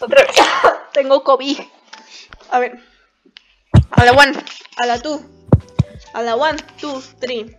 [0.00, 0.36] Otra vez.
[0.92, 1.58] Tengo COVID.
[2.50, 2.78] A ver.
[3.90, 4.32] A la one.
[4.76, 5.20] A la two.
[6.14, 7.56] A la one, two, three.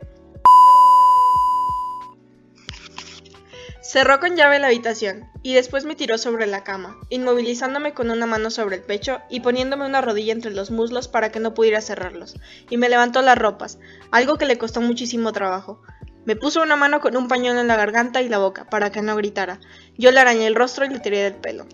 [3.82, 8.26] Cerró con llave la habitación y después me tiró sobre la cama, inmovilizándome con una
[8.26, 11.82] mano sobre el pecho y poniéndome una rodilla entre los muslos para que no pudiera
[11.82, 12.36] cerrarlos,
[12.70, 13.80] y me levantó las ropas,
[14.12, 15.82] algo que le costó muchísimo trabajo.
[16.26, 19.02] Me puso una mano con un pañuelo en la garganta y la boca para que
[19.02, 19.60] no gritara.
[19.98, 21.66] Yo le arañé el rostro y le tiré del pelo.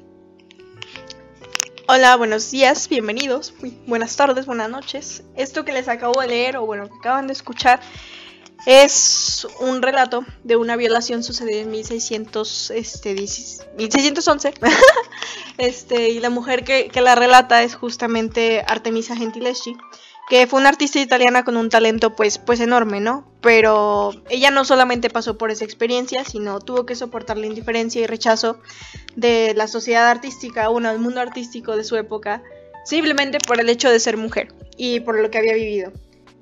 [1.88, 3.54] Hola, buenos días, bienvenidos,
[3.86, 5.22] buenas tardes, buenas noches.
[5.36, 7.80] Esto que les acabo de leer o bueno, que acaban de escuchar
[8.66, 14.54] es un relato de una violación sucedida en 1600, este, 1611.
[15.60, 19.78] este, y la mujer que, que, la relata es justamente Artemisa Gentileschi,
[20.28, 23.32] que fue una artista italiana con un talento pues, pues enorme, ¿no?
[23.42, 28.08] Pero ella no solamente pasó por esa experiencia, sino tuvo que soportar la indiferencia y
[28.08, 28.60] rechazo
[29.16, 32.42] de la sociedad artística, bueno, del mundo artístico de su época,
[32.86, 35.92] simplemente por el hecho de ser mujer y por lo que había vivido.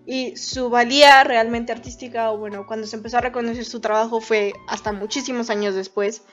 [0.05, 4.53] Y su valía realmente artística, o bueno, cuando se empezó a reconocer su trabajo fue
[4.67, 6.23] hasta muchísimos años después.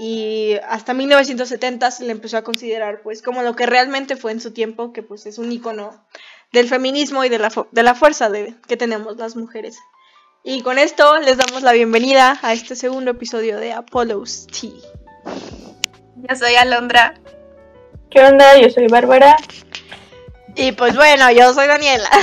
[0.00, 4.40] Y hasta 1970 se le empezó a considerar pues como lo que realmente fue en
[4.40, 6.04] su tiempo, que pues es un icono
[6.52, 9.78] del feminismo y de la, de la fuerza de, que tenemos las mujeres.
[10.44, 14.70] Y con esto les damos la bienvenida a este segundo episodio de Apollo's Tea.
[16.16, 17.14] Yo soy Alondra.
[18.10, 18.58] ¿Qué onda?
[18.58, 19.36] Yo soy Bárbara.
[20.54, 22.10] Y pues bueno, yo soy Daniela.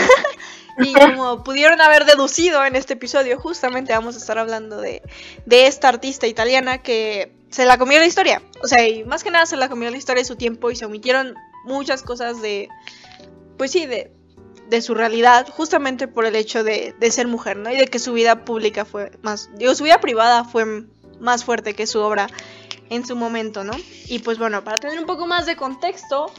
[0.78, 5.02] Y como pudieron haber deducido en este episodio, justamente vamos a estar hablando de,
[5.46, 8.42] de esta artista italiana que se la comió la historia.
[8.62, 10.76] O sea, y más que nada se la comió la historia de su tiempo y
[10.76, 12.70] se omitieron muchas cosas de,
[13.58, 14.12] pues sí, de,
[14.70, 17.72] de su realidad, justamente por el hecho de, ser mujer, ¿no?
[17.72, 20.86] Y de que su vida pública fue más, digo, su vida privada fue
[21.20, 22.28] más fuerte que su obra
[22.90, 23.74] en su momento, ¿no?
[24.08, 26.32] Y pues bueno, para tener un poco más de contexto,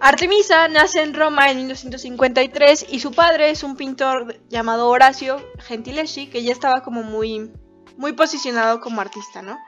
[0.00, 6.28] Artemisa nace en Roma en 1953 y su padre es un pintor llamado Horacio Gentileschi
[6.28, 7.50] que ya estaba como muy
[7.96, 9.58] muy posicionado como artista, ¿no?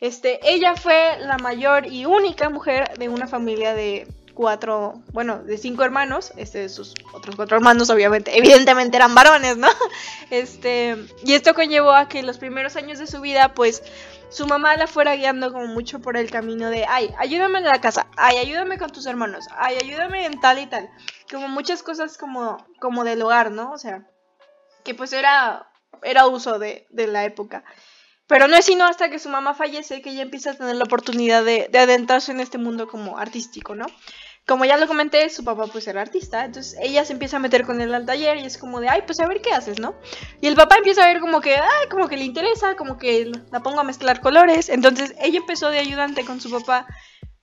[0.00, 5.56] Este, ella fue la mayor y única mujer de una familia de cuatro, bueno, de
[5.58, 9.66] cinco hermanos, este, sus otros cuatro hermanos obviamente, evidentemente eran varones, ¿no?
[10.30, 13.82] Este, y esto conllevó a que los primeros años de su vida, pues,
[14.28, 17.80] su mamá la fuera guiando como mucho por el camino de, ay, ayúdame en la
[17.80, 20.90] casa, ay, ayúdame con tus hermanos, ay, ayúdame en tal y tal.
[21.30, 23.72] Como muchas cosas como, como del hogar, ¿no?
[23.72, 24.06] O sea,
[24.84, 25.70] que pues era,
[26.02, 27.64] era uso de, de la época.
[28.26, 30.84] Pero no es sino hasta que su mamá fallece que ella empieza a tener la
[30.84, 33.86] oportunidad de, adentrarse en este mundo como artístico, ¿no?
[34.46, 37.64] Como ya lo comenté, su papá pues era artista, entonces ella se empieza a meter
[37.64, 39.96] con él al taller y es como de, ay, pues a ver qué haces, ¿no?
[40.40, 43.32] Y el papá empieza a ver como que, ay, como que le interesa, como que
[43.50, 46.86] la pongo a mezclar colores, entonces ella empezó de ayudante con su papá,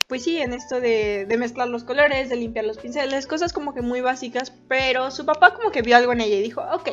[0.08, 3.74] pues sí, en esto de, de mezclar los colores, de limpiar los pinceles, cosas como
[3.74, 6.90] que muy básicas, pero su papá como que vio algo en ella y dijo, ok,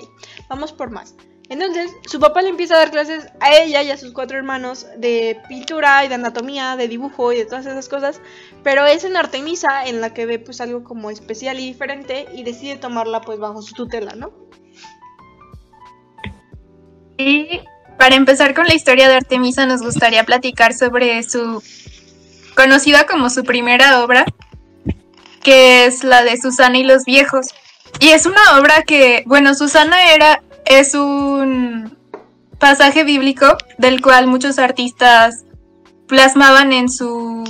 [0.48, 1.14] vamos por más.
[1.50, 4.86] Entonces, su papá le empieza a dar clases a ella y a sus cuatro hermanos
[4.96, 8.20] de pintura y de anatomía, de dibujo y de todas esas cosas,
[8.62, 12.44] pero es en Artemisa en la que ve pues algo como especial y diferente y
[12.44, 14.30] decide tomarla pues bajo su tutela, ¿no?
[17.18, 17.60] Y
[17.98, 21.60] para empezar con la historia de Artemisa nos gustaría platicar sobre su
[22.54, 24.24] conocida como su primera obra,
[25.42, 27.48] que es la de Susana y los viejos.
[27.98, 31.98] Y es una obra que, bueno, Susana era es un
[32.60, 35.44] pasaje bíblico del cual muchos artistas
[36.06, 37.44] plasmaban en su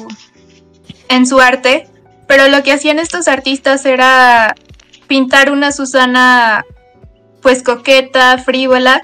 [1.08, 1.86] en su arte,
[2.26, 4.54] pero lo que hacían estos artistas era
[5.06, 6.64] pintar una Susana
[7.42, 9.02] pues coqueta, frívola.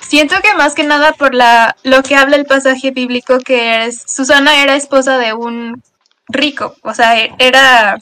[0.00, 4.02] Siento que más que nada por la lo que habla el pasaje bíblico que es
[4.06, 5.82] Susana era esposa de un
[6.28, 7.98] rico, o sea, era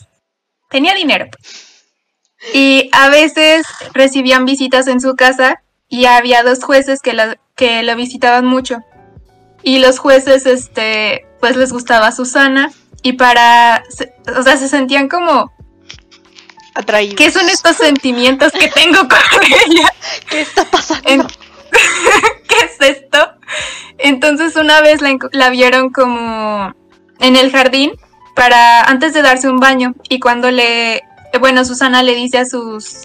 [0.69, 1.27] tenía dinero.
[2.55, 7.83] Y a veces recibían visitas en su casa y había dos jueces que, la, que
[7.83, 8.79] lo visitaban mucho.
[9.63, 12.71] Y los jueces, este, pues les gustaba Susana
[13.03, 13.83] y para,
[14.37, 15.53] o sea, se sentían como
[16.75, 17.17] atraídos.
[17.17, 19.93] ¿Qué son estos sentimientos que tengo con ella?
[20.29, 21.27] ¿Qué está pasando?
[22.49, 23.33] ¿Qué es esto?
[23.99, 26.75] Entonces una vez la, la, vieron como
[27.19, 27.93] en el jardín
[28.35, 31.03] para antes de darse un baño y cuando le
[31.39, 33.03] bueno, Susana le dice a sus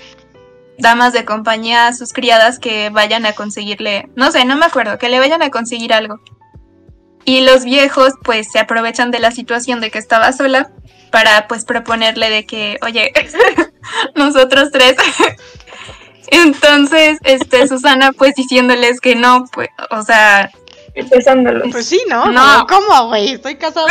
[0.78, 4.98] damas de compañía, a sus criadas que vayan a conseguirle, no sé, no me acuerdo,
[4.98, 6.20] que le vayan a conseguir algo.
[7.24, 10.72] Y los viejos pues se aprovechan de la situación de que estaba sola
[11.12, 13.12] para pues proponerle de que, oye,
[14.16, 14.96] nosotros tres.
[16.28, 20.52] Entonces, este, Susana pues diciéndoles que no, pues, o sea...
[20.94, 21.70] Empezándolos.
[21.72, 22.32] Pues sí, ¿no?
[22.32, 22.66] No.
[22.68, 23.34] ¿Cómo, güey?
[23.34, 23.88] Estoy casada.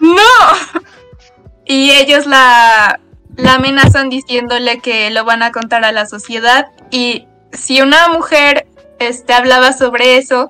[1.66, 2.98] y ellos la,
[3.36, 8.66] la amenazan diciéndole que lo van a contar a la sociedad y si una mujer
[8.98, 10.48] este, hablaba sobre eso,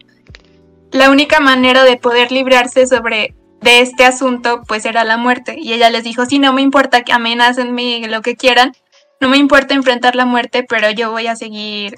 [0.92, 5.72] la única manera de poder librarse sobre de este asunto pues era la muerte y
[5.72, 8.72] ella les dijo, sí, no me importa que amenacenme lo que quieran,
[9.20, 11.96] no me importa enfrentar la muerte, pero yo voy a seguir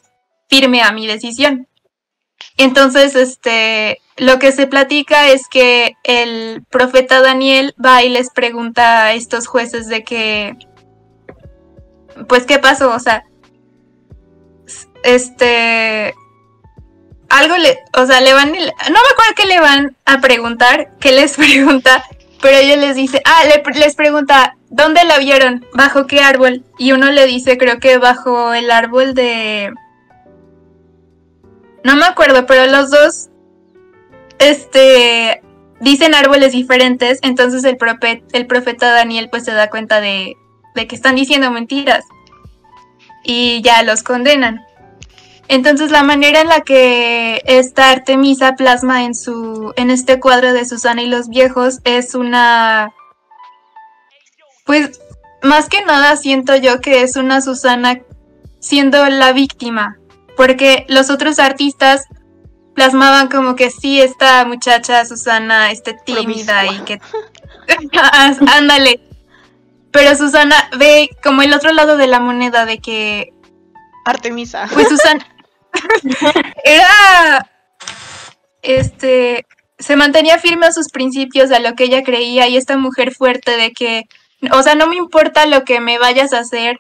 [0.48, 1.68] firme a mi decisión.
[2.56, 9.04] Entonces, este, lo que se platica es que el profeta Daniel va y les pregunta
[9.04, 10.56] a estos jueces de que,
[12.26, 12.90] pues, ¿qué pasó?
[12.90, 13.24] O sea,
[15.02, 16.14] este,
[17.28, 21.12] algo le, o sea, le van, no me acuerdo qué le van a preguntar, qué
[21.12, 22.04] les pregunta,
[22.40, 23.42] pero ella les dice, ah,
[23.74, 25.66] les pregunta, ¿dónde la vieron?
[25.74, 26.64] ¿Bajo qué árbol?
[26.78, 29.72] Y uno le dice, creo que bajo el árbol de...
[31.84, 33.28] No me acuerdo, pero los dos,
[34.38, 35.42] este,
[35.80, 40.36] dicen árboles diferentes, entonces el, profeta, el profeta Daniel pues se da cuenta de,
[40.78, 42.04] de que están diciendo mentiras
[43.24, 44.64] y ya los condenan.
[45.48, 50.64] Entonces la manera en la que esta Artemisa plasma en su en este cuadro de
[50.64, 52.92] Susana y los viejos es una
[54.66, 55.00] pues
[55.42, 58.00] más que nada siento yo que es una Susana
[58.60, 59.98] siendo la víctima,
[60.36, 62.04] porque los otros artistas
[62.74, 67.00] plasmaban como que sí esta muchacha Susana esté tímida y que
[68.52, 69.07] ándale.
[69.90, 73.32] Pero Susana ve como el otro lado de la moneda de que
[74.04, 74.68] Artemisa.
[74.72, 75.26] Pues Susana
[76.64, 77.50] era,
[78.62, 79.46] este,
[79.78, 83.56] se mantenía firme a sus principios, a lo que ella creía, y esta mujer fuerte
[83.56, 84.04] de que,
[84.52, 86.78] o sea, no me importa lo que me vayas a hacer,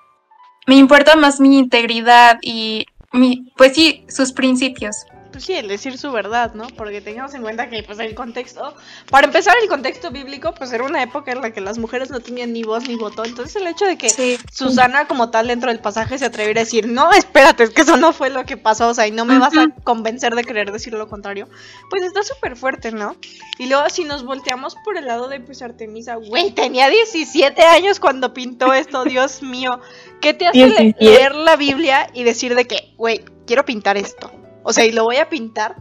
[0.66, 5.06] me importa más mi integridad y mi, pues sí, sus principios
[5.38, 6.66] pues sí, el decir su verdad, ¿no?
[6.66, 8.74] Porque tengamos en cuenta que, pues, el contexto,
[9.08, 12.18] para empezar, el contexto bíblico, pues era una época en la que las mujeres no
[12.18, 13.24] tenían ni voz ni voto.
[13.24, 14.08] Entonces, el hecho de que
[14.52, 17.96] Susana, como tal, dentro del pasaje, se atreviera a decir, no, espérate, es que eso
[17.96, 20.72] no fue lo que pasó, o sea, y no me vas a convencer de querer
[20.72, 21.48] decir lo contrario,
[21.88, 23.14] pues está súper fuerte, ¿no?
[23.60, 28.00] Y luego, si nos volteamos por el lado de, pues, Artemisa, güey, tenía 17 años
[28.00, 29.78] cuando pintó esto, Dios mío.
[30.20, 34.32] ¿Qué te hace leer la Biblia y decir de que, güey, quiero pintar esto?
[34.68, 35.76] O sea, y lo voy a pintar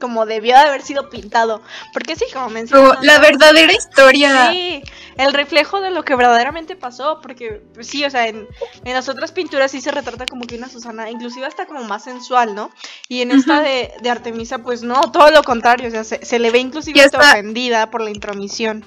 [0.00, 1.60] como debió de haber sido pintado.
[1.92, 2.94] Porque sí, como mencioné.
[3.02, 4.50] La verdadera historia.
[4.50, 4.82] Sí,
[5.18, 7.20] el reflejo de lo que verdaderamente pasó.
[7.20, 8.48] Porque, pues sí, o sea, en,
[8.84, 12.54] las otras pinturas sí se retrata como que una Susana, inclusive hasta como más sensual,
[12.54, 12.70] ¿no?
[13.08, 15.88] Y en esta de, Artemisa, pues no, todo lo contrario.
[15.88, 18.86] O sea, se, le ve inclusive ofendida por la intromisión.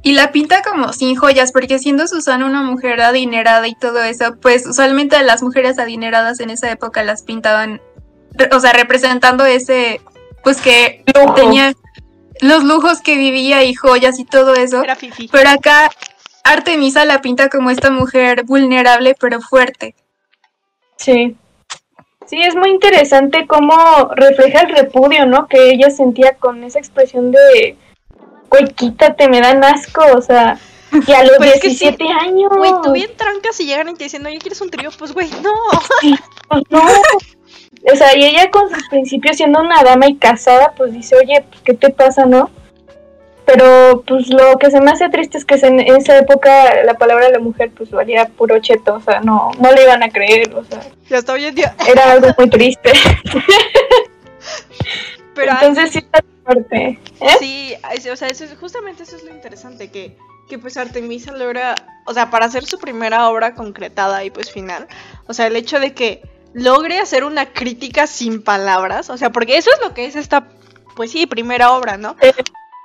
[0.00, 4.36] Y la pinta como sin joyas, porque siendo Susana una mujer adinerada y todo eso,
[4.40, 7.82] pues usualmente las mujeres adineradas en esa época las pintaban
[8.52, 10.00] o sea, representando ese,
[10.42, 11.04] pues que
[11.34, 11.74] tenía
[12.40, 14.82] los lujos que vivía y joyas y todo eso.
[15.32, 15.90] Pero acá
[16.44, 19.94] Artemisa la pinta como esta mujer vulnerable pero fuerte.
[20.96, 21.36] Sí.
[22.26, 25.46] Sí, es muy interesante cómo refleja el repudio, ¿no?
[25.46, 27.76] Que ella sentía con esa expresión de,
[28.50, 30.58] güey, quítate, me dan asco, o sea,
[30.92, 32.50] y a los 17 pues años.
[32.54, 34.90] Güey, tú bien trancas y llegan y te dicen, oye, ¿quieres un trío?
[34.98, 35.52] Pues, güey, no.
[36.48, 36.82] pues no.
[37.92, 41.44] O sea, y ella con sus principios siendo una dama y casada, pues dice, oye,
[41.48, 42.50] pues, ¿qué te pasa, no?
[43.46, 47.26] Pero pues lo que se me hace triste es que en esa época la palabra
[47.26, 50.54] de la mujer pues valía puro cheto, o sea, no, no le iban a creer,
[50.54, 50.80] o sea.
[51.08, 52.92] Ya está bien, Era algo muy triste.
[55.34, 56.98] Pero Entonces sí está fuerte.
[57.20, 57.36] ¿eh?
[57.38, 57.74] Sí,
[58.10, 60.14] o sea, eso es, justamente eso es lo interesante, que,
[60.50, 61.74] que pues Artemisa logra,
[62.04, 64.88] o sea, para hacer su primera obra concretada y pues final,
[65.26, 66.20] o sea, el hecho de que
[66.54, 70.48] logre hacer una crítica sin palabras, o sea, porque eso es lo que es esta,
[70.96, 72.16] pues sí, primera obra, ¿no?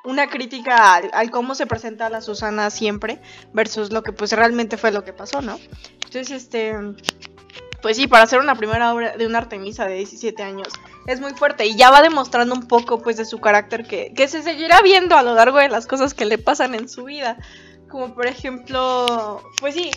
[0.03, 3.21] Una crítica al, cómo se presenta a la Susana siempre
[3.53, 5.57] versus lo que pues realmente fue lo que pasó, ¿no?
[6.05, 6.75] Entonces, este,
[7.81, 10.67] pues sí, para hacer una primera obra de una Artemisa de 17 años
[11.07, 14.27] es muy fuerte y ya va demostrando un poco pues de su carácter que, que
[14.27, 17.37] se seguirá viendo a lo largo de las cosas que le pasan en su vida.
[17.89, 19.91] Como por ejemplo, pues sí,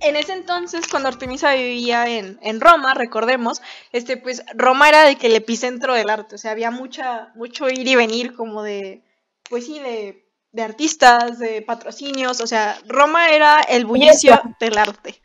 [0.00, 3.62] en ese entonces, cuando Artemisa vivía en, en, Roma, recordemos,
[3.92, 7.68] este, pues Roma era de que el epicentro del arte, o sea, había mucha, mucho
[7.68, 9.02] ir y venir como de,
[9.48, 15.20] pues sí, de, de artistas, de patrocinios, o sea, Roma era el bullicio del arte.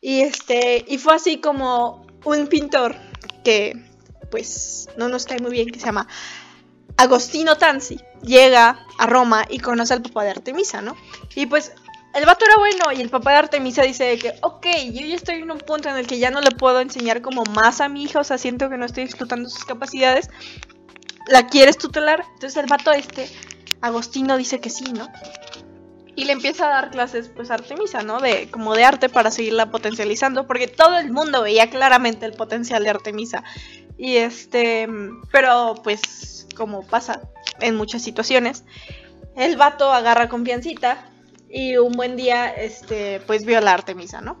[0.00, 2.94] Y este, y fue así como un pintor
[3.42, 3.74] que,
[4.30, 6.06] pues, no nos cae muy bien, que se llama
[6.96, 10.96] Agostino Tanzi, llega a Roma y conoce al papá de Artemisa, ¿no?
[11.34, 11.72] Y pues
[12.14, 15.36] el vato era bueno y el papá de Artemisa dice que, ok, yo ya estoy
[15.36, 18.04] en un punto en el que ya no le puedo enseñar como más a mi
[18.04, 20.30] hija, o sea, siento que no estoy explotando sus capacidades.
[21.26, 22.24] ¿La quieres tutelar?
[22.34, 23.28] Entonces el vato este,
[23.80, 25.08] Agostino, dice que sí, ¿no?
[26.16, 28.20] y le empieza a dar clases pues Artemisa, ¿no?
[28.20, 32.84] De como de arte para seguirla potencializando, porque todo el mundo veía claramente el potencial
[32.84, 33.42] de Artemisa.
[33.98, 34.88] Y este,
[35.32, 37.22] pero pues como pasa
[37.60, 38.64] en muchas situaciones,
[39.36, 41.08] el vato agarra confiancita
[41.54, 44.36] y un buen día este pues viola a Artemisa, ¿no?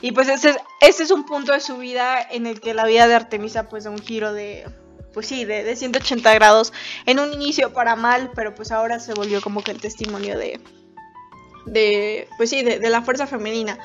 [0.00, 3.06] Y pues ese, ese es un punto de su vida en el que la vida
[3.06, 4.64] de Artemisa pues da un giro de
[5.12, 6.72] pues sí, de, de 180 grados.
[7.04, 10.58] En un inicio para mal, pero pues ahora se volvió como que el testimonio de,
[11.66, 13.78] de, pues sí, de, de la fuerza femenina.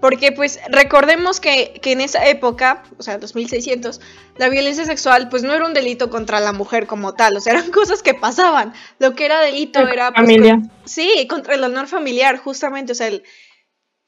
[0.00, 4.00] Porque pues recordemos que, que, en esa época, o sea, 2600,
[4.36, 7.54] la violencia sexual pues no era un delito contra la mujer como tal, o sea,
[7.54, 8.74] eran cosas que pasaban.
[8.98, 10.12] Lo que era delito era...
[10.12, 10.54] Pues, Familia.
[10.54, 13.24] con- sí, contra el honor familiar, justamente, o sea, el,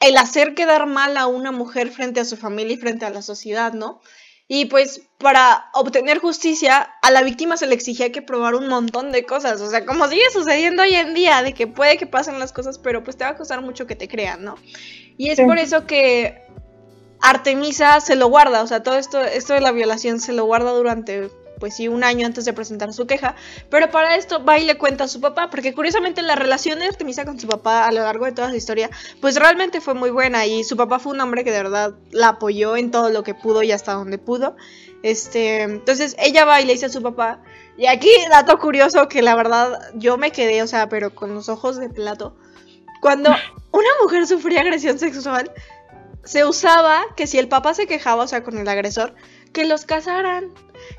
[0.01, 3.23] el hacer quedar mal a una mujer frente a su familia y frente a la
[3.23, 4.01] sociedad, ¿no?
[4.51, 9.13] Y pues para obtener justicia a la víctima se le exigía que probar un montón
[9.13, 12.39] de cosas, o sea, como sigue sucediendo hoy en día, de que puede que pasen
[12.39, 14.55] las cosas, pero pues te va a costar mucho que te crean, ¿no?
[15.19, 15.45] Y es Sí.
[15.45, 16.43] por eso que
[17.21, 20.71] Artemisa se lo guarda, o sea, todo esto, esto de la violación se lo guarda
[20.73, 23.35] durante, pues sí, un año antes de presentar su queja,
[23.71, 26.87] pero para esto va y le cuenta a su papá, porque curiosamente la relación de
[26.87, 30.11] Artemisa con su papá a lo largo de toda su historia, pues realmente fue muy
[30.11, 33.23] buena y su papá fue un hombre que de verdad la apoyó en todo lo
[33.23, 34.57] que pudo y hasta donde pudo.
[35.03, 37.41] Este, entonces ella va y le dice a su papá,
[37.77, 41.49] y aquí dato curioso que la verdad yo me quedé, o sea, pero con los
[41.49, 42.37] ojos de plato.
[43.01, 43.31] Cuando
[43.71, 45.53] una mujer sufría agresión sexual,
[46.25, 49.15] se usaba que si el papá se quejaba, o sea, con el agresor,
[49.53, 50.53] que los casaran.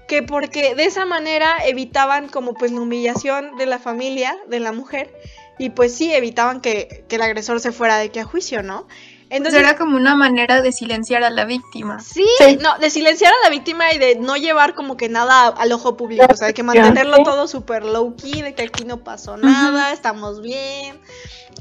[0.09, 4.71] Que porque de esa manera evitaban como pues la humillación de la familia, de la
[4.73, 5.13] mujer.
[5.57, 8.87] Y pues sí, evitaban que, que el agresor se fuera de que a juicio, ¿no?
[9.29, 11.99] Entonces, era como una manera de silenciar a la víctima.
[11.99, 12.57] Sí, Sí.
[12.59, 15.95] no, de silenciar a la víctima y de no llevar como que nada al ojo
[15.95, 17.23] público, o sea, de que mantenerlo Sí.
[17.23, 20.99] todo súper low key, de que aquí no pasó nada, estamos bien,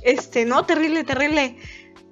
[0.02, 1.56] este, no, terrible, terrible.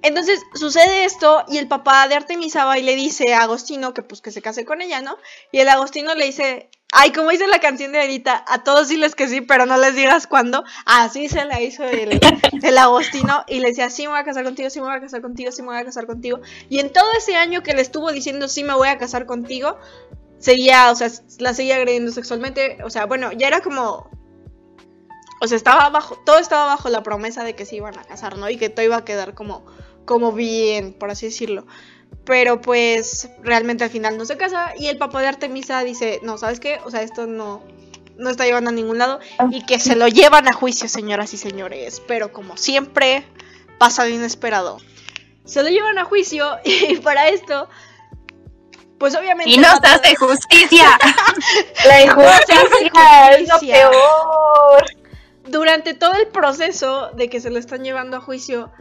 [0.03, 4.03] Entonces sucede esto y el papá de Artemisa va y le dice a Agostino que
[4.03, 5.17] pues que se case con ella, ¿no?
[5.51, 9.15] Y el Agostino le dice, ay, como dice la canción de Edita, a todos diles
[9.15, 10.63] que sí, pero no les digas cuándo.
[10.85, 12.19] Así se la hizo el,
[12.63, 15.01] el Agostino y le decía, sí me voy a casar contigo, sí me voy a
[15.01, 16.39] casar contigo, sí me voy a casar contigo.
[16.69, 19.77] Y en todo ese año que le estuvo diciendo, sí me voy a casar contigo,
[20.39, 24.09] seguía, o sea, la seguía agrediendo sexualmente, o sea, bueno, ya era como...
[25.39, 28.37] O sea, estaba bajo, todo estaba bajo la promesa de que se iban a casar,
[28.37, 28.49] ¿no?
[28.49, 29.63] Y que todo iba a quedar como,
[30.07, 31.67] como bien, por así decirlo.
[32.25, 36.39] Pero pues realmente al final no se casa y el papá de Artemisa dice, no,
[36.39, 36.79] ¿sabes qué?
[36.85, 37.61] O sea, esto no,
[38.17, 39.19] no está llevando a ningún lado
[39.51, 42.01] y que se lo llevan a juicio, señoras y señores.
[42.07, 43.25] Pero como siempre,
[43.77, 44.79] pasa lo inesperado.
[45.45, 47.69] Se lo llevan a juicio y para esto,
[48.97, 49.51] pues obviamente...
[49.51, 50.97] Y no se hace justicia.
[51.85, 54.85] La injusticia es lo peor.
[55.47, 58.71] durante todo el proceso de que se lo están llevando a juicio,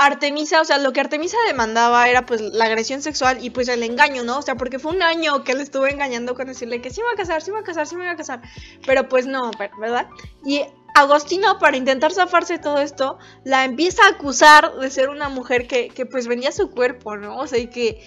[0.00, 3.82] Artemisa, o sea, lo que Artemisa demandaba era pues la agresión sexual y pues el
[3.82, 4.38] engaño, ¿no?
[4.38, 7.08] O sea, porque fue un año que él estuvo engañando con decirle que sí me
[7.08, 8.40] va a casar, sí me va a casar, sí me va a casar,
[8.86, 9.50] pero pues no,
[9.80, 10.06] ¿verdad?
[10.44, 10.62] Y
[10.94, 15.66] Agostino, para intentar zafarse de todo esto, la empieza a acusar de ser una mujer
[15.66, 17.36] que, que pues vendía su cuerpo, ¿no?
[17.36, 18.00] O sea, y que...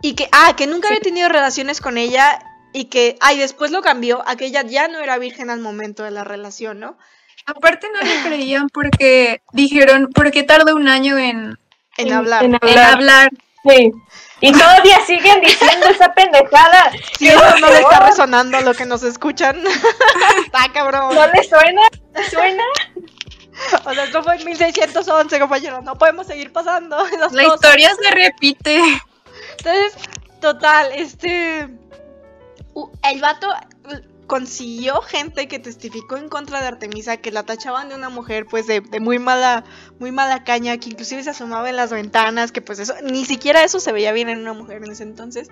[0.00, 2.38] Y que, ah, que nunca había tenido relaciones con ella
[2.72, 6.04] y que, ay, después lo cambió a que ella ya no era virgen al momento
[6.04, 6.96] de la relación, ¿no?
[7.48, 11.58] Aparte no le creían porque dijeron, ¿por qué tardó un año en,
[11.96, 12.44] En En- hablar.
[12.44, 13.30] en en hablar?
[13.68, 13.90] Sí.
[14.40, 16.92] Y todavía siguen diciendo esa pendejada.
[17.18, 19.56] Si eso no le está resonando a lo que nos escuchan.
[20.44, 21.14] está cabrón.
[21.14, 21.82] ¿No le suena?
[22.14, 22.62] ¿Le ¿Suena?
[23.84, 25.80] O sea, esto fue en 1611, compañero.
[25.82, 27.56] No podemos seguir pasando esas La cosas.
[27.56, 28.80] historia se repite.
[29.58, 29.94] Entonces,
[30.40, 31.68] total, este.
[33.10, 33.48] El vato
[34.28, 38.66] consiguió gente que testificó en contra de Artemisa, que la tachaban de una mujer, pues,
[38.66, 39.64] de, muy mala,
[39.98, 43.64] muy mala caña, que inclusive se asomaba en las ventanas, que pues eso, ni siquiera
[43.64, 45.48] eso se veía bien en una mujer en ese entonces.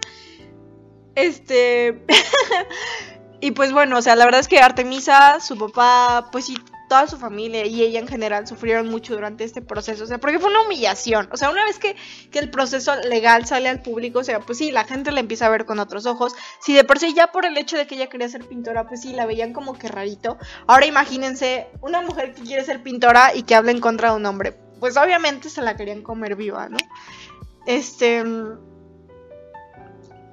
[1.15, 2.05] Este.
[3.41, 6.57] y pues bueno, o sea, la verdad es que Artemisa, su papá, pues sí,
[6.89, 10.39] toda su familia y ella en general sufrieron mucho durante este proceso, o sea, porque
[10.39, 11.97] fue una humillación, o sea, una vez que,
[12.31, 15.47] que el proceso legal sale al público, o sea, pues sí, la gente la empieza
[15.47, 17.97] a ver con otros ojos, si de por sí ya por el hecho de que
[17.97, 22.35] ella quería ser pintora, pues sí, la veían como que rarito, ahora imagínense una mujer
[22.35, 25.63] que quiere ser pintora y que habla en contra de un hombre, pues obviamente se
[25.63, 26.79] la querían comer viva, ¿no?
[27.67, 28.25] Este...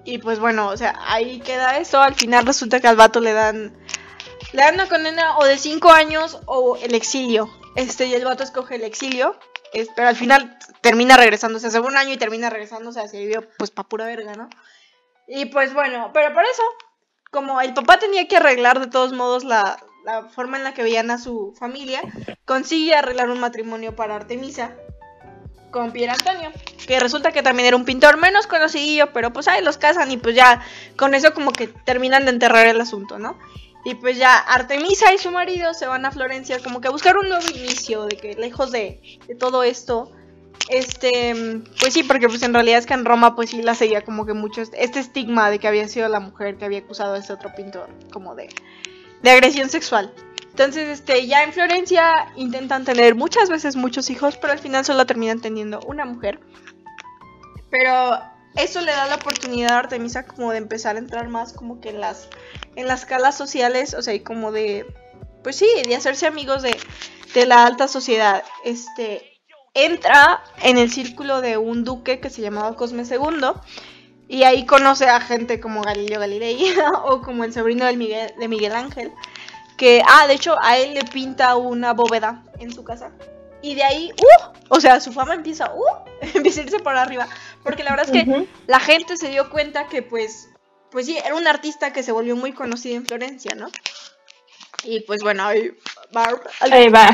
[0.05, 2.01] Y pues bueno, o sea, ahí queda eso.
[2.01, 3.73] Al final resulta que al vato le dan.
[4.53, 7.49] Le dan una condena o de 5 años o el exilio.
[7.75, 9.37] Este, y el vato escoge el exilio.
[9.95, 13.83] pero al final termina regresándose hace un año y termina regresándose hacia vivió pues pa'
[13.83, 14.49] pura verga, ¿no?
[15.27, 16.63] Y pues bueno, pero por eso,
[17.31, 20.83] como el papá tenía que arreglar de todos modos la, la forma en la que
[20.83, 22.01] veían a su familia,
[22.45, 24.75] consigue arreglar un matrimonio para Artemisa
[25.71, 26.51] con Pier Antonio,
[26.85, 30.17] que resulta que también era un pintor menos conocido, pero pues ahí los casan y
[30.17, 30.61] pues ya
[30.95, 33.39] con eso como que terminan de enterrar el asunto, ¿no?
[33.85, 37.17] Y pues ya Artemisa y su marido se van a Florencia como que a buscar
[37.17, 40.11] un nuevo inicio, de que lejos de, de todo esto,
[40.69, 44.01] este, pues sí, porque pues en realidad es que en Roma pues sí la seguía
[44.01, 47.15] como que mucho este, este estigma de que había sido la mujer que había acusado
[47.15, 48.49] a este otro pintor como de,
[49.21, 50.13] de agresión sexual.
[50.51, 55.05] Entonces, este, ya en Florencia intentan tener muchas veces muchos hijos, pero al final solo
[55.05, 56.39] terminan teniendo una mujer.
[57.71, 58.19] Pero
[58.55, 61.89] eso le da la oportunidad a Artemisa como de empezar a entrar más como que
[61.89, 62.29] en las
[62.75, 64.85] en las escalas sociales, o sea, y como de
[65.43, 66.75] pues sí, de hacerse amigos de,
[67.33, 68.43] de la alta sociedad.
[68.63, 69.39] Este
[69.73, 73.47] entra en el círculo de un duque que se llamaba Cosme II
[74.27, 76.73] y ahí conoce a gente como Galileo Galilei
[77.05, 79.11] o como el sobrino del Miguel, de Miguel Ángel
[79.77, 83.11] que ah, de hecho a él le pinta una bóveda en su casa.
[83.61, 84.53] Y de ahí, ¡uh!
[84.69, 86.05] O sea, su fama empieza, ¡uh!
[86.33, 87.27] empieza a irse por arriba.
[87.63, 90.49] Porque la verdad es que la gente se dio cuenta que pues,
[90.93, 93.67] pues sí, era un artista que se volvió muy conocido en Florencia, ¿no?
[94.85, 95.71] Y pues bueno, ahí
[96.13, 97.09] Barb, Ahí va,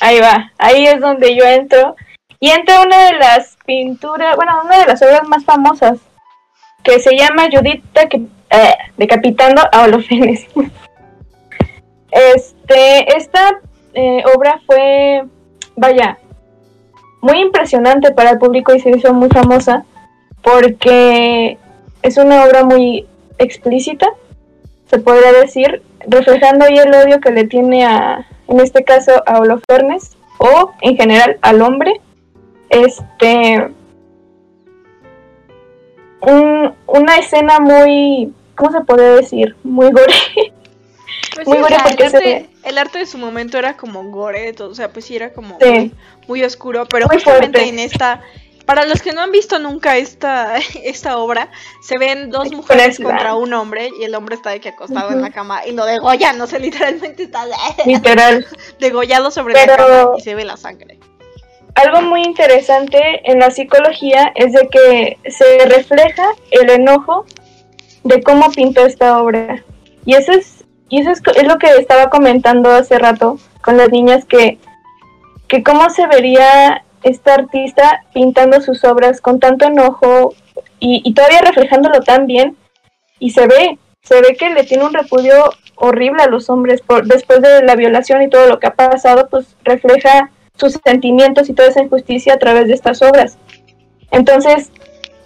[0.00, 1.96] ahí va, ahí es donde yo entro.
[2.40, 5.98] Y entra una de las pinturas, bueno, una de las obras más famosas,
[6.82, 10.46] que se llama Judith Deca- eh, Decapitando a Olofenes.
[12.10, 13.60] Este, esta
[13.94, 15.24] eh, obra fue,
[15.76, 16.18] vaya,
[17.20, 19.84] muy impresionante para el público y se hizo muy famosa
[20.42, 21.56] porque
[22.02, 23.06] es una obra muy
[23.38, 24.06] explícita,
[24.90, 29.38] se podría decir, reflejando ahí el odio que le tiene a, en este caso, a
[29.38, 32.00] Holofernes o en general al hombre.
[32.68, 33.68] Este,
[36.20, 39.56] un- una escena muy, ¿cómo se podría decir?
[39.64, 40.12] Muy gore.
[41.34, 44.02] Pues Muy sí, o gore el, porque se el arte de su momento era como
[44.10, 45.68] gore, todo, o sea, pues sí era como Sí.
[45.70, 45.92] muy,
[46.28, 47.68] muy oscuro, pero Muy justamente fuerte.
[47.70, 48.20] en esta,
[48.74, 51.50] para los que no han visto nunca esta, esta obra,
[51.82, 55.10] se ven dos Es mujeres contra un hombre y el hombre está de que acostado
[55.10, 57.44] en la cama y lo degollan, no sé, literalmente está
[57.84, 58.46] Literal.
[58.80, 60.98] degollado sobre la Pero- cama y se ve la sangre.
[61.74, 67.26] Algo muy interesante en la psicología es de que se refleja el enojo
[68.04, 69.62] de cómo pintó esta obra.
[70.06, 73.90] Y eso es, y eso es, es lo que estaba comentando hace rato con las
[73.90, 74.58] niñas que,
[75.48, 80.34] que cómo se vería esta artista pintando sus obras con tanto enojo
[80.78, 82.56] y, y todavía reflejándolo tan bien.
[83.18, 87.06] Y se ve, se ve que le tiene un repudio horrible a los hombres por,
[87.06, 91.54] después de la violación y todo lo que ha pasado, pues refleja sus sentimientos y
[91.54, 93.38] toda esa injusticia a través de estas obras.
[94.10, 94.70] Entonces,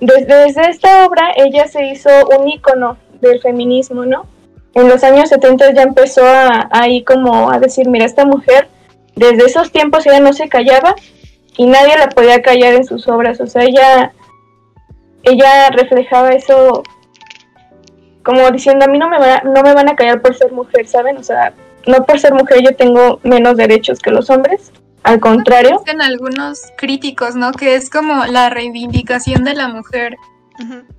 [0.01, 4.27] desde, esta obra ella se hizo un ícono del feminismo, ¿no?
[4.75, 8.69] En los años 70 ya empezó a, ahí como a decir, mira, esta mujer,
[9.15, 10.95] desde esos tiempos ella no se callaba
[11.57, 14.13] y nadie la podía callar en sus obras, o sea, ella,
[15.23, 16.83] ella reflejaba eso
[18.23, 20.87] como diciendo, a mí no me, va- no me van a callar por ser mujer,
[20.89, 21.17] ¿saben?
[21.17, 21.55] O sea,
[21.87, 24.73] no por ser mujer yo tengo menos derechos que los hombres,
[25.05, 25.81] al contrario.
[25.85, 27.53] Dicen algunos críticos, ¿no?
[27.53, 30.17] Que es como la reivindicación de la mujer.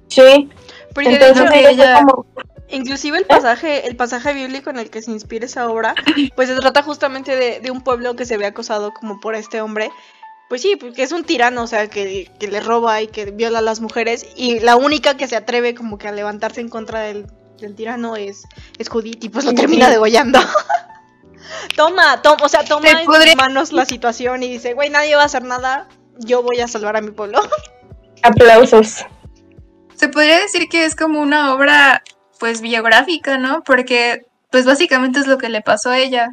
[0.08, 0.50] Sí,
[0.94, 2.26] Porque de entonces hecho, que ella como,
[2.70, 5.96] Inclusive el pasaje, el pasaje bíblico en el que se inspira esa obra,
[6.36, 9.60] pues se trata justamente de, de un pueblo que se ve acosado como por este
[9.62, 9.90] hombre.
[10.50, 13.60] Pues sí, porque es un tirano, o sea, que, que le roba y que viola
[13.60, 14.26] a las mujeres.
[14.36, 17.28] Y la única que se atreve como que a levantarse en contra del,
[17.60, 18.44] del tirano es,
[18.78, 20.40] es Judith y pues lo termina degollando.
[21.76, 25.16] toma, toma, o sea, toma en podría- sus manos la situación y dice, güey, nadie
[25.16, 25.88] va a hacer nada,
[26.20, 27.42] yo voy a salvar a mi pueblo.
[28.24, 29.06] aplausos.
[29.96, 32.04] Se podría decir que es como una obra,
[32.40, 33.64] pues, biográfica, ¿no?
[33.64, 36.30] Porque, pues, básicamente es lo que le pasó a ella.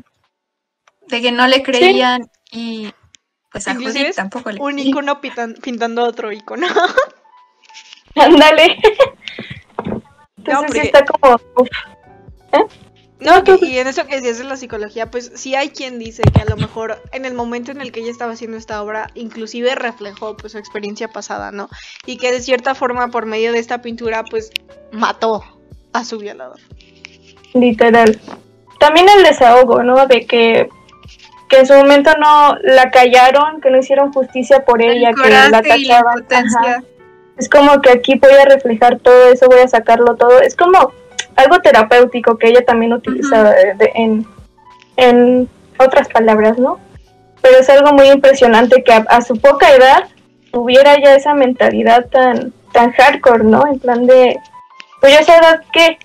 [1.08, 2.92] De que no le creían y,
[3.62, 6.66] pues, a tampoco le Un icono pitan- pintando otro icono.
[8.16, 8.78] Ándale.
[10.38, 11.68] Entonces porque- sí está como, uf,
[13.20, 15.98] No, No, que- y en eso que decías de la psicología, pues sí hay quien
[15.98, 18.82] dice que a lo mejor en el momento en el que ella estaba haciendo esta
[18.82, 21.68] obra, inclusive reflejó pues su experiencia pasada, ¿no?
[22.06, 24.50] Y que de cierta forma por medio de esta pintura pues
[24.92, 25.42] mató
[25.92, 26.58] a su violador.
[27.54, 28.20] literal.
[28.80, 30.06] También el desahogo, ¿no?
[30.06, 30.68] De que,
[31.48, 35.20] que en su momento no la callaron, que no hicieron justicia por ella, El que
[35.50, 36.24] la tachaban.
[37.36, 40.40] Es como que aquí voy a reflejar todo eso, voy a sacarlo todo.
[40.40, 40.92] Es como
[41.36, 44.26] algo terapéutico que ella también utilizaba de- de- en,
[44.96, 46.78] en otras palabras, ¿no?
[47.42, 50.04] Pero es algo muy impresionante que a, a su poca edad
[50.52, 53.66] tuviera ya esa mentalidad tan, tan hardcore, ¿no?
[53.66, 54.36] En plan de,
[55.00, 55.98] pues a esa edad, ¿qué?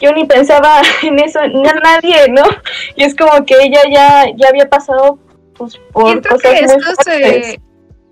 [0.00, 2.44] Yo ni pensaba en eso, no nadie, ¿no?
[2.96, 5.18] Y es como que ella ya, ya había pasado
[5.56, 7.60] pues, por Siento cosas que esto se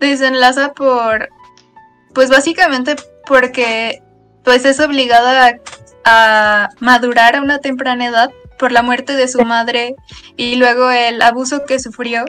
[0.00, 1.28] desenlaza por,
[2.14, 4.02] pues básicamente porque
[4.42, 5.54] pues es obligada a,
[6.04, 9.94] a madurar a una temprana edad por la muerte de su madre
[10.36, 12.24] y luego el abuso que sufrió.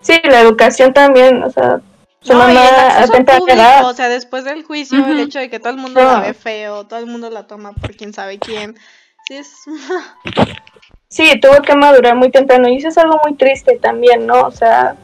[0.00, 1.80] Sí, la educación también, o sea,
[2.24, 3.84] su No, y mamá el a acceso temprana público, edad.
[3.88, 6.84] o sea, después del juicio, el hecho de que todo el mundo la ve feo,
[6.86, 8.76] todo el mundo la toma por quién sabe quién.
[9.28, 9.52] Sí, es...
[11.08, 14.40] Sí, tuvo que madurar muy temprano y eso es algo muy triste también, ¿no?
[14.46, 14.96] O sea,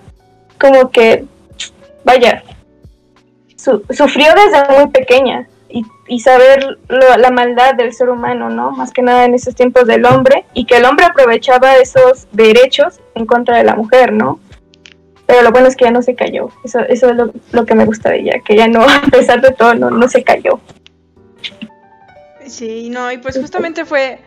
[0.61, 1.25] como que,
[2.03, 2.43] vaya,
[3.57, 8.73] su- sufrió desde muy pequeña y, y saber lo- la maldad del ser humano, ¿no?
[8.73, 12.99] Más que nada en esos tiempos del hombre y que el hombre aprovechaba esos derechos
[13.15, 14.41] en contra de la mujer, ¿no?
[15.31, 16.49] Pero lo bueno es que ya no se cayó.
[16.65, 19.41] Eso, eso es lo, lo que me gusta de ella, que ella no, a pesar
[19.41, 20.61] de todo, no, no se cayó.
[22.49, 24.19] Sí, no, y pues justamente fue,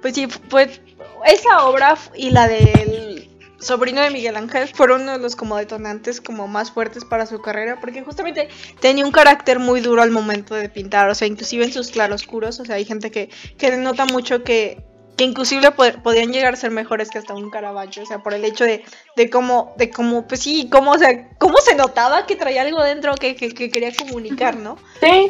[0.00, 0.80] pues sí, pues
[1.26, 6.22] esa obra y la del sobrino de Miguel Ángel fueron uno de los como detonantes
[6.22, 8.48] como más fuertes para su carrera, porque justamente
[8.80, 12.60] tenía un carácter muy duro al momento de pintar, o sea, inclusive en sus claroscuros,
[12.60, 14.82] o sea, hay gente que, que denota mucho que,
[15.16, 18.34] que inclusive pod- podían llegar a ser mejores que hasta un Caravaggio, o sea, por
[18.34, 18.84] el hecho de,
[19.16, 22.82] de cómo, de cómo, pues sí, cómo, o sea, cómo se notaba que traía algo
[22.82, 24.76] dentro que, que, que quería comunicar, ¿no?
[25.00, 25.28] Sí,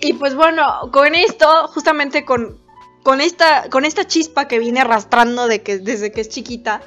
[0.00, 2.60] Y pues bueno, con esto, justamente con,
[3.02, 6.80] con, esta, con esta chispa que viene arrastrando de que, desde que es chiquita,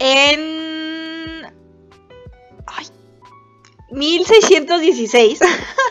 [0.00, 1.44] en...
[2.66, 2.86] Ay,
[3.90, 5.40] 1616,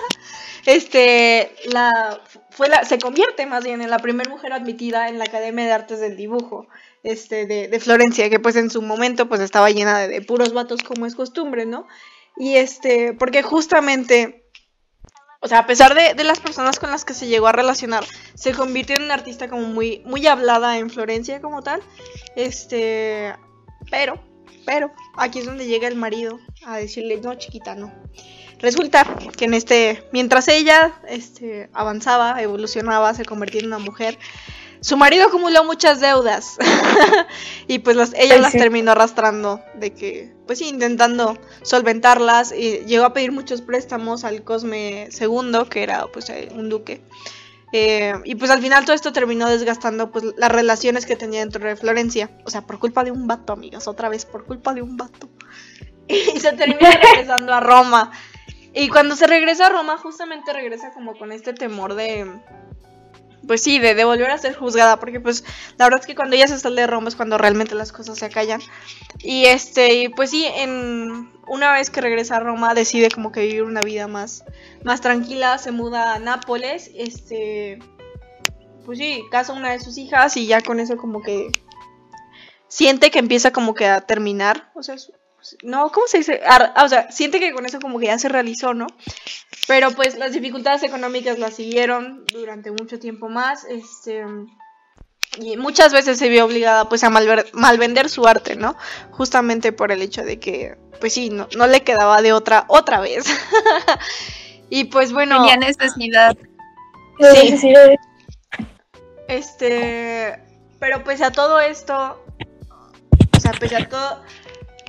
[0.65, 2.19] este, la,
[2.51, 5.71] fue la, se convierte más bien en la primera mujer admitida en la Academia de
[5.71, 6.67] Artes del Dibujo
[7.03, 10.53] este, de, de Florencia, que pues en su momento pues estaba llena de, de puros
[10.53, 11.87] vatos como es costumbre, ¿no?
[12.37, 14.37] Y este, porque justamente...
[15.43, 18.05] O sea, a pesar de, de las personas con las que se llegó a relacionar,
[18.35, 21.81] se convirtió en una artista como muy, muy hablada en Florencia como tal.
[22.35, 23.33] Este,
[23.89, 24.21] pero,
[24.65, 27.91] pero, aquí es donde llega el marido a decirle, no, chiquita, no.
[28.59, 34.19] Resulta que en este, mientras ella este, avanzaba, evolucionaba, se convertía en una mujer,
[34.81, 36.57] su marido acumuló muchas deudas
[37.67, 38.57] y pues las, ella las sí.
[38.57, 44.43] terminó arrastrando de que, pues sí, intentando solventarlas y llegó a pedir muchos préstamos al
[44.43, 47.01] Cosme II, que era pues eh, un duque.
[47.73, 51.65] Eh, y pues al final todo esto terminó desgastando pues las relaciones que tenía dentro
[51.65, 52.29] de Florencia.
[52.45, 55.29] O sea, por culpa de un vato, amigas, otra vez, por culpa de un vato.
[56.07, 58.11] Y se termina regresando a Roma.
[58.73, 62.29] Y cuando se regresa a Roma, justamente regresa como con este temor de...
[63.47, 65.43] Pues sí, de, de volver a ser juzgada, porque pues
[65.77, 68.19] la verdad es que cuando ella se sale de Roma es cuando realmente las cosas
[68.19, 68.61] se acallan.
[69.19, 73.41] Y este, y pues sí, en una vez que regresa a Roma decide como que
[73.41, 74.45] vivir una vida más,
[74.85, 77.77] más tranquila, se muda a Nápoles, este,
[78.85, 81.51] pues sí, casa una de sus hijas y ya con eso como que
[82.69, 84.95] siente que empieza como que a terminar, o sea,
[85.61, 86.39] no, ¿cómo se dice?
[86.81, 88.87] O sea, siente que con eso como que ya se realizó, ¿no?
[89.67, 94.23] Pero pues las dificultades económicas la siguieron durante mucho tiempo más, este
[95.37, 98.75] y muchas veces se vio obligada pues a malver- malvender su arte, ¿no?
[99.11, 102.99] Justamente por el hecho de que pues sí, no, no le quedaba de otra otra
[102.99, 103.25] vez.
[104.69, 106.37] y pues bueno, Tenía necesidad.
[107.33, 107.57] Sí.
[107.57, 107.73] sí,
[109.27, 110.39] este,
[110.79, 112.23] pero pese a todo esto,
[113.37, 114.21] o sea, pese a todo,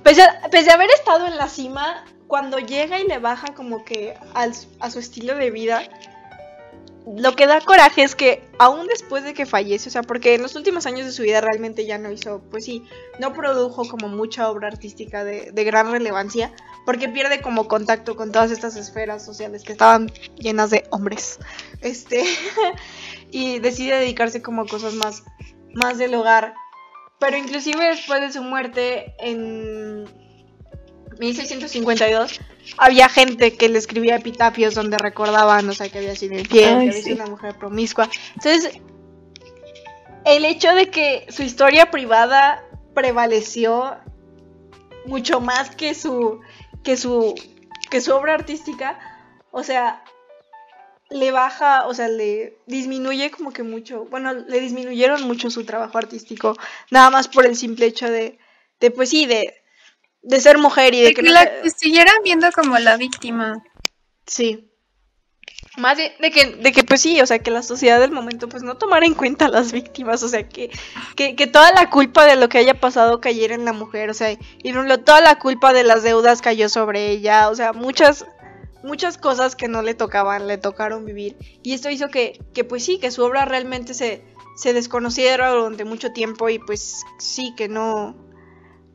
[0.03, 3.85] pese a, pese a haber estado en la cima, cuando llega y le baja como
[3.85, 5.83] que al- a su estilo de vida,
[7.05, 10.41] lo que da coraje es que aún después de que fallece, o sea, porque en
[10.41, 12.83] los últimos años de su vida realmente ya no hizo, pues sí,
[13.19, 16.51] no produjo como mucha obra artística de, de gran relevancia,
[16.85, 21.39] porque pierde como contacto con todas estas esferas sociales que estaban llenas de hombres.
[21.81, 22.23] Este,
[23.31, 25.23] y decide dedicarse como a cosas más,
[25.73, 26.53] más del hogar.
[27.19, 30.05] Pero inclusive después de su muerte en
[31.19, 32.39] 1652
[32.77, 36.89] había gente que le escribía epitafios donde recordaban, o sea, que había sido infiel, Ay,
[36.89, 37.11] que había sí.
[37.13, 38.09] una mujer promiscua.
[38.35, 38.79] Entonces,
[40.25, 43.97] el hecho de que su historia privada prevaleció
[45.05, 46.39] mucho más que su
[46.83, 47.35] que su
[47.89, 48.99] que su obra artística,
[49.51, 50.03] o sea,
[51.09, 55.97] le baja, o sea, le disminuye como que mucho, bueno, le disminuyeron mucho su trabajo
[55.97, 56.57] artístico,
[56.89, 58.39] nada más por el simple hecho de,
[58.79, 59.62] de pues sí, de,
[60.23, 63.61] de ser mujer y de De que la siguieran viendo como la víctima.
[64.25, 64.69] Sí.
[65.75, 68.47] Más de, de que, de que, pues sí, o sea, que la sociedad del momento,
[68.47, 70.69] pues no tomara en cuenta a las víctimas, o sea, que,
[71.15, 74.13] que, que toda la culpa de lo que haya pasado cayera en la mujer, o
[74.13, 78.23] sea, y toda la culpa de las deudas cayó sobre ella, o sea, muchas,
[78.83, 81.37] muchas cosas que no le tocaban, le tocaron vivir.
[81.63, 84.23] Y esto hizo que, que pues sí, que su obra realmente se,
[84.55, 88.15] se desconociera durante mucho tiempo y pues sí, que no,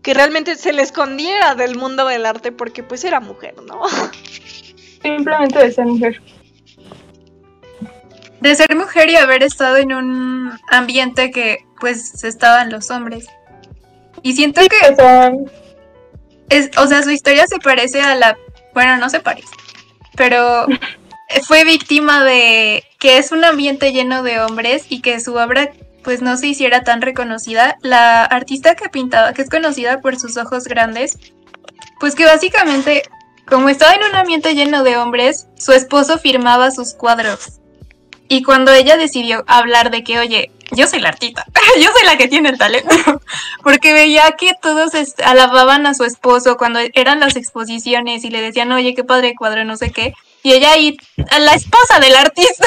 [0.08, 3.82] que realmente se le escondiera del mundo del arte porque pues era mujer, ¿no?
[5.02, 6.22] Simplemente de ser mujer.
[8.40, 13.26] De ser mujer y haber estado en un ambiente que pues estaban los hombres.
[14.22, 14.92] Y siento que...
[14.92, 15.30] O sea,
[16.48, 18.38] Es, o sea, su historia se parece a la.
[18.72, 19.54] Bueno, no se parece.
[20.16, 20.68] Pero
[21.46, 25.70] fue víctima de que es un ambiente lleno de hombres y que su obra
[26.08, 27.76] pues no se hiciera tan reconocida.
[27.82, 31.18] La artista que pintaba, que es conocida por sus ojos grandes,
[32.00, 33.02] pues que básicamente,
[33.46, 37.60] como estaba en un ambiente lleno de hombres, su esposo firmaba sus cuadros.
[38.26, 41.44] Y cuando ella decidió hablar de que, oye, yo soy la artista,
[41.78, 43.20] yo soy la que tiene el talento,
[43.62, 44.92] porque veía que todos
[45.22, 49.62] alababan a su esposo cuando eran las exposiciones y le decían, oye, qué padre cuadro,
[49.66, 50.96] no sé qué, y ella ahí,
[51.38, 52.66] la esposa del artista.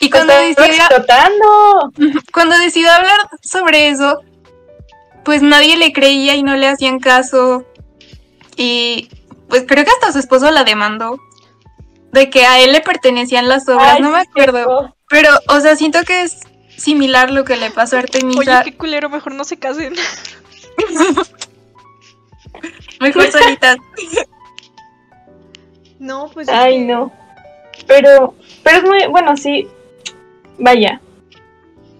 [0.00, 1.92] Y cuando decidió, explotando.
[2.32, 4.20] cuando decidió hablar sobre eso,
[5.24, 7.64] pues nadie le creía y no le hacían caso.
[8.56, 9.08] Y
[9.48, 11.18] pues creo que hasta su esposo la demandó.
[12.12, 14.94] De que a él le pertenecían las obras, Ay, no me acuerdo.
[15.08, 16.40] Pero, o sea, siento que es
[16.76, 18.62] similar lo que le pasó a Oye, Artemisa.
[18.64, 19.94] qué culero, mejor no se casen.
[23.00, 23.76] Mejor solitas.
[25.98, 26.48] No, pues.
[26.48, 27.12] es Ay, no.
[27.86, 29.68] Pero, pero es muy, bueno, sí.
[30.58, 31.00] Vaya.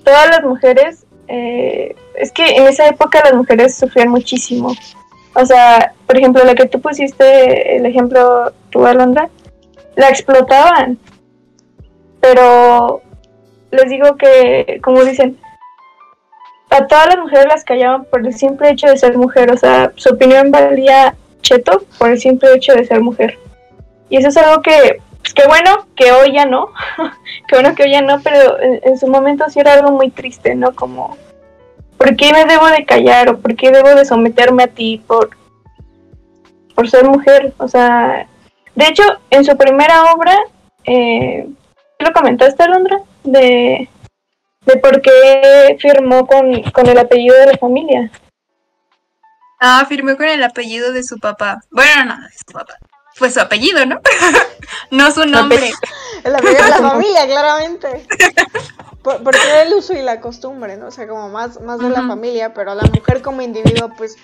[0.05, 4.75] Todas las mujeres, eh, es que en esa época las mujeres sufrían muchísimo.
[5.35, 9.29] O sea, por ejemplo, la que tú pusiste, el ejemplo, tú, Alondra,
[9.97, 10.99] la explotaban.
[12.21, 13.03] Pero
[13.71, 15.39] les digo que, como dicen,
[16.71, 19.51] a todas las mujeres las callaban por el simple hecho de ser mujer.
[19.53, 23.39] O sea, su opinión valía cheto por el simple hecho de ser mujer.
[24.09, 25.01] Y eso es algo que,
[25.33, 26.71] qué bueno que hoy ya no,
[27.49, 30.55] qué bueno que hoy ya no, pero en, su momento sí era algo muy triste,
[30.55, 30.75] ¿no?
[30.75, 31.17] Como,
[31.97, 35.31] ¿por qué me debo de callar o por qué debo de someterme a ti por,
[36.75, 37.55] por ser mujer?
[37.59, 38.27] O sea,
[38.75, 40.37] de hecho, en su primera obra,
[40.85, 41.49] eh,
[41.99, 43.01] ¿lo comentaste, Alondra?
[43.25, 43.89] De,
[44.67, 48.11] de por qué firmó con, con el apellido de la familia.
[49.59, 51.61] Ah, firmó con el apellido de su papá.
[51.71, 52.77] Bueno, no, de su papá.
[53.17, 53.99] Fue su apellido, ¿no?
[54.91, 55.73] no su nombre.
[56.23, 58.07] El apellido de la familia, claramente.
[59.03, 60.89] Por- porque era el uso y la costumbre, ¿no?
[60.89, 64.17] O sea, como más, más de la familia, pero a la mujer como individuo, pues,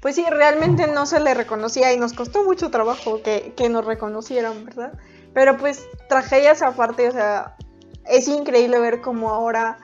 [0.00, 3.84] pues sí, realmente no se le reconocía y nos costó mucho trabajo que, que nos
[3.84, 4.94] reconocieran, ¿verdad?
[5.32, 7.54] Pero pues, tragedias aparte, o sea,
[8.06, 9.78] es increíble ver cómo ahora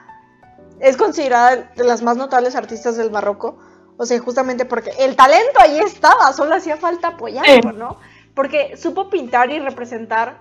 [0.81, 3.59] es considerada de las más notables artistas del barroco.
[3.95, 7.71] O sea, justamente porque el talento ahí estaba, solo hacía falta apoyarlo.
[7.71, 7.97] ¿no?
[8.37, 10.37] Porque supo pintar y representar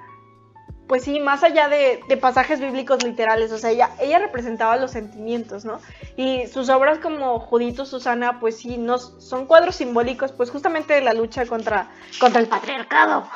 [0.86, 4.92] pues sí, más allá de, de pasajes bíblicos literales, o sea, ella, ella representaba los
[4.92, 5.80] sentimientos, ¿no?
[6.16, 11.00] Y sus obras como Judito, Susana, pues sí, no, son cuadros simbólicos, pues justamente de
[11.00, 11.88] la lucha contra,
[12.20, 13.28] contra el patriarcado.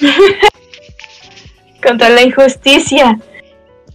[1.86, 3.18] Contra la injusticia.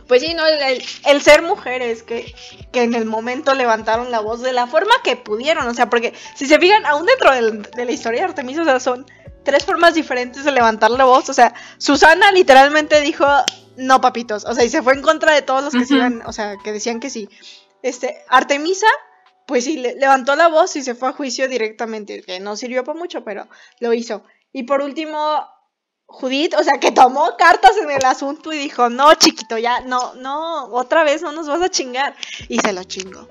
[0.07, 0.45] Pues sí, ¿no?
[0.45, 2.33] El, el- el ser mujeres que,
[2.71, 6.13] que en el momento levantaron la voz de la forma que pudieron, o sea, porque
[6.35, 9.05] si se fijan, aún dentro del- de la historia de Artemisa, o sea, son
[9.47, 13.25] tres formas diferentes de levantar la voz, o sea, Susana literalmente dijo,
[13.77, 16.03] no papitos, o sea, y se fue en contra de todos los que se Ujú.
[16.03, 17.29] iban, o sea, que decían que sí.
[17.81, 18.87] Este, Artemisa,
[19.45, 22.83] pues sí, le- levantó la voz y se fue a juicio directamente, que no sirvió
[22.83, 23.47] para mucho, pero
[23.79, 24.21] lo hizo.
[24.51, 25.47] Y por último,
[26.07, 30.13] Judith, o sea, que tomó cartas en el asunto y dijo, no, chiquito, ya, no,
[30.15, 32.15] no, otra vez no nos vas a chingar.
[32.49, 33.29] Y se lo chingó.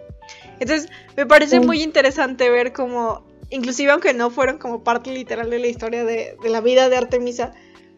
[0.60, 1.66] Entonces, me parece Sí.
[1.66, 6.36] muy interesante ver cómo, inclusive aunque no fueron como parte literal de la historia de,
[6.42, 7.52] de la vida de Artemisa,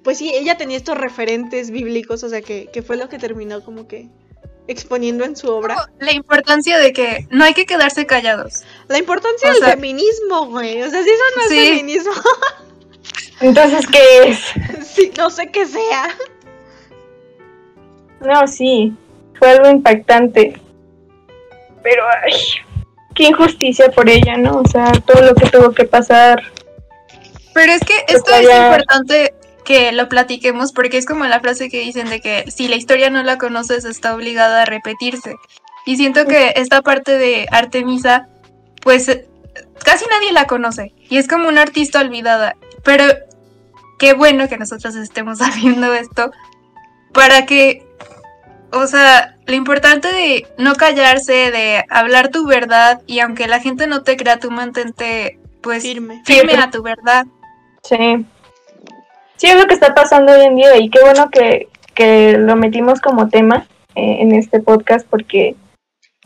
[0.04, 3.62] pues sí, ella tenía estos referentes bíblicos, o sea, que, que fue lo que terminó
[3.64, 4.08] como que
[4.66, 5.88] exponiendo en su obra.
[5.98, 8.64] La importancia de que no hay que quedarse callados.
[8.88, 10.82] La importancia O del sea- feminismo, güey.
[10.82, 11.66] O sea, si eso no es Sí.
[11.78, 12.12] feminismo,
[13.40, 14.86] Entonces, ¿qué es?
[14.86, 16.08] sí, no sé qué sea.
[18.20, 18.92] No, sí,
[19.38, 20.60] fue algo impactante.
[21.82, 22.32] Pero, ay,
[23.18, 24.60] qué injusticia por ella, ¿no?
[24.60, 26.40] O sea, todo lo que tuvo que pasar.
[27.52, 31.40] Pero es que esto Pues es vaya- importante que lo platiquemos porque es como la
[31.40, 35.34] frase que dicen de que si la historia no la conoces está obligada a repetirse.
[35.84, 38.28] Y siento que esta parte de Artemisa,
[38.82, 39.26] pues eh,
[39.84, 42.54] casi nadie la conoce y es como una artista olvidada.
[42.84, 43.04] Pero
[43.98, 46.30] qué bueno que nosotros estemos sabiendo esto
[47.12, 47.84] para que,
[48.72, 53.86] o sea, lo importante de no callarse, de hablar tu verdad y aunque la gente
[53.86, 56.22] no te crea, tú mantente pues Firme.
[56.26, 57.26] firme a tu verdad.
[57.82, 58.26] Sí.
[59.36, 62.56] sí es lo que está pasando hoy en día y qué bueno que, que lo
[62.56, 65.56] metimos como tema eh, en este podcast porque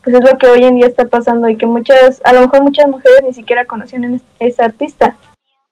[0.02, 2.62] pues es lo que hoy en día está pasando y que muchas, a lo mejor
[2.62, 5.16] muchas mujeres ni siquiera conocían a esa artista.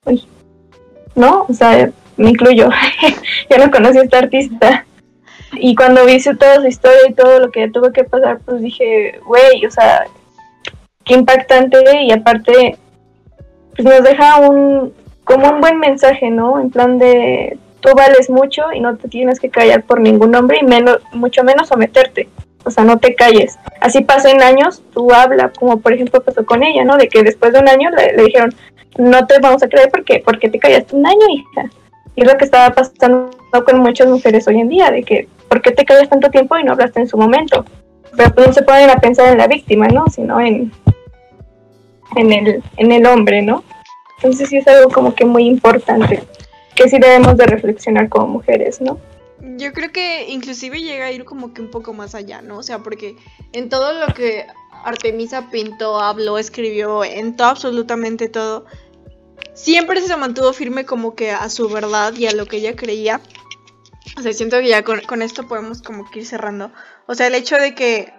[0.05, 0.25] Uy,
[1.17, 1.47] ¿no?
[1.49, 2.71] O sea, me incluyo,
[3.51, 4.87] yo no conocí a esta artista.
[5.53, 9.21] Y cuando vi toda su historia y todo lo que tuvo que pasar, pues dije,
[9.25, 10.07] güey, o sea,
[11.05, 12.79] qué impactante y aparte,
[13.75, 16.61] pues nos deja un, como un buen mensaje, ¿no?
[16.61, 20.59] En plan de, tú vales mucho y no te tienes que callar por ningún hombre
[20.61, 22.29] y menos, mucho menos someterte.
[22.65, 23.59] O sea, no te calles.
[23.81, 26.97] Así pasen años, tú habla, como por ejemplo pasó con ella, ¿no?
[26.97, 28.55] De que después de un año le, le dijeron,
[28.99, 31.71] no te vamos a creer porque, porque te callaste un año, hija.
[32.15, 33.31] Y es lo que estaba pasando
[33.65, 36.65] con muchas mujeres hoy en día, de que, ¿por qué te callas tanto tiempo y
[36.65, 37.65] no hablaste en su momento?
[38.17, 40.07] Pero pues no se ponen a pensar en la víctima, ¿no?
[40.09, 40.73] Sino en,
[42.17, 43.65] en, el, en el hombre, ¿no?
[44.17, 46.23] Entonces sí es algo como que muy importante,
[46.75, 48.99] que sí debemos de reflexionar como mujeres, ¿no?
[49.57, 52.59] Yo creo que inclusive llega a ir como que un poco más allá, ¿no?
[52.59, 53.17] O sea, porque
[53.53, 54.47] en todo lo que
[54.85, 58.67] Artemisa pintó, habló, escribió, en todo, absolutamente todo,
[59.55, 63.21] siempre se mantuvo firme como que a su verdad y a lo que ella creía.
[64.17, 66.73] O sea, siento que ya con, esto podemos como que ir cerrando.
[67.07, 68.13] O sea, el hecho de que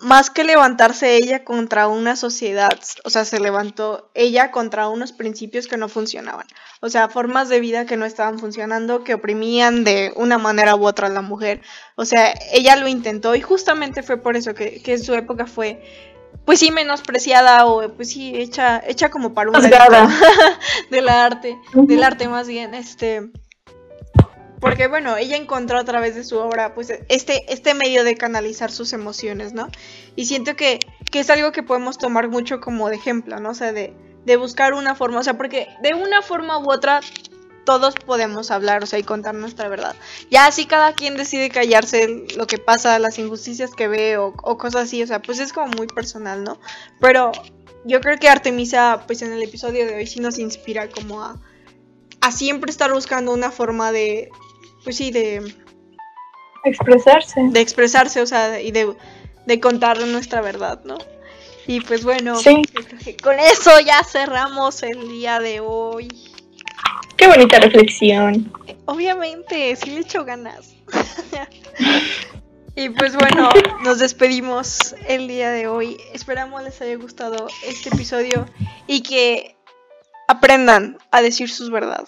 [0.00, 5.66] más que levantarse ella contra una sociedad, o sea, se levantó ella contra unos principios
[5.66, 6.46] que no funcionaban.
[6.80, 10.86] O sea, formas de vida que no estaban funcionando, que oprimían de una manera u
[10.86, 11.62] otra a la mujer.
[11.96, 15.46] O sea, ella lo intentó y justamente fue por eso que, que en su época
[15.46, 15.82] fue
[16.48, 19.60] pues sí menospreciada o pues sí hecha hecha como para una
[20.90, 23.28] del arte del arte más bien este
[24.58, 28.70] porque bueno ella encontró a través de su obra pues este este medio de canalizar
[28.70, 29.68] sus emociones no
[30.16, 30.80] y siento que,
[31.10, 33.92] que es algo que podemos tomar mucho como de ejemplo no o sea de,
[34.24, 37.00] de buscar una forma o sea porque de una forma u otra
[37.68, 39.94] todos podemos hablar, o sea, y contar nuestra verdad.
[40.30, 44.84] Ya así cada quien decide callarse lo que pasa, las injusticias que ve o, cosas
[44.84, 46.58] así, o sea, pues es como muy personal, ¿no?
[46.98, 47.30] Pero
[47.84, 51.38] yo creo que Artemisa, pues en el episodio de hoy sí nos inspira como a,
[52.22, 54.30] a siempre estar buscando una forma de,
[54.82, 55.54] pues sí, de...
[56.64, 57.38] Expresarse.
[57.50, 58.96] De expresarse, o sea, y de,
[59.44, 60.96] de contar nuestra verdad, ¿no?
[61.66, 62.40] Y pues bueno,
[63.22, 66.27] con eso ya cerramos el día de hoy.
[67.18, 68.50] Qué bonita reflexión.
[68.84, 70.76] Obviamente, sí le echo ganas.
[72.76, 73.50] y pues bueno,
[73.82, 75.98] nos despedimos el día de hoy.
[76.14, 78.46] Esperamos les haya gustado este episodio
[78.86, 79.56] y que
[80.28, 82.06] aprendan a decir sus verdad.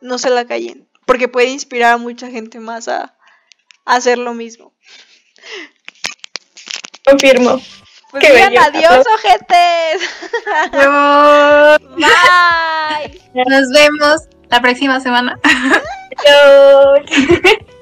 [0.00, 3.16] No se la callen, porque puede inspirar a mucha gente más a,
[3.84, 4.72] hacer lo mismo.
[7.04, 7.60] Confirmo.
[8.12, 10.08] Pues digan adiós, ojetes.
[11.96, 13.20] Bye.
[13.34, 15.38] Nos vemos la próxima semana.